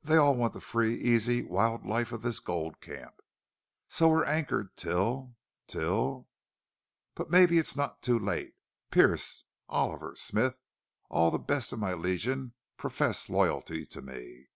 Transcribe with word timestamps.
They 0.00 0.16
all 0.16 0.36
want 0.36 0.52
the 0.52 0.60
free, 0.60 0.94
easy, 0.94 1.42
wild 1.42 1.84
life 1.84 2.12
of 2.12 2.22
this 2.22 2.38
gold 2.38 2.80
camp. 2.80 3.16
So 3.88 4.08
we're 4.08 4.24
anchored 4.24 4.76
till 4.76 5.34
till... 5.66 6.28
But 7.16 7.30
maybe 7.30 7.58
it's 7.58 7.74
not 7.74 8.00
too 8.00 8.16
late. 8.16 8.54
Pearce, 8.92 9.42
Oliver, 9.68 10.14
Smith 10.14 10.56
all 11.10 11.32
the 11.32 11.40
best 11.40 11.72
of 11.72 11.80
my 11.80 11.94
Legion 11.94 12.52
profess 12.76 13.28
loyalty 13.28 13.84
to 13.86 14.00
me. 14.02 14.50